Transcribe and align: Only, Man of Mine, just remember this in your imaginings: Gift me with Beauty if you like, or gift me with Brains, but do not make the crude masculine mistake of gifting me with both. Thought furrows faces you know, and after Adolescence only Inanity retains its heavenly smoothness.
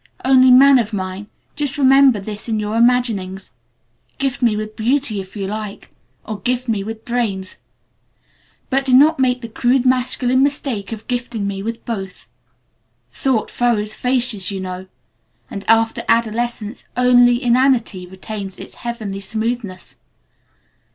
Only, 0.25 0.49
Man 0.49 0.79
of 0.79 0.93
Mine, 0.93 1.27
just 1.55 1.77
remember 1.77 2.19
this 2.19 2.49
in 2.49 2.59
your 2.59 2.75
imaginings: 2.75 3.51
Gift 4.17 4.41
me 4.41 4.55
with 4.55 4.75
Beauty 4.75 5.21
if 5.21 5.35
you 5.35 5.45
like, 5.45 5.91
or 6.25 6.39
gift 6.39 6.67
me 6.67 6.83
with 6.83 7.05
Brains, 7.05 7.57
but 8.71 8.83
do 8.83 8.95
not 8.95 9.19
make 9.19 9.41
the 9.41 9.47
crude 9.47 9.85
masculine 9.85 10.41
mistake 10.41 10.91
of 10.91 11.05
gifting 11.07 11.45
me 11.45 11.61
with 11.61 11.85
both. 11.85 12.25
Thought 13.11 13.51
furrows 13.51 13.93
faces 13.93 14.49
you 14.49 14.59
know, 14.59 14.87
and 15.51 15.63
after 15.69 16.01
Adolescence 16.09 16.83
only 16.97 17.39
Inanity 17.43 18.07
retains 18.07 18.57
its 18.57 18.73
heavenly 18.81 19.19
smoothness. 19.19 19.97